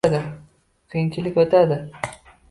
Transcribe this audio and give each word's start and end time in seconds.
Qiyinchilik 0.93 1.37
o‘tadi. 1.43 1.77